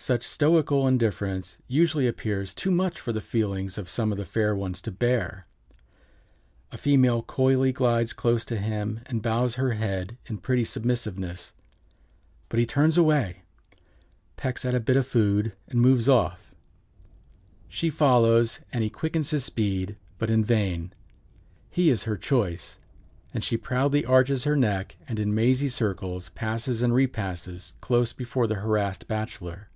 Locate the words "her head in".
9.56-10.38